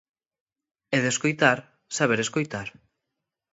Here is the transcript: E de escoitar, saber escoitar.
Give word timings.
E 0.95 0.97
de 1.03 1.09
escoitar, 1.13 1.57
saber 1.97 2.19
escoitar. 2.21 2.67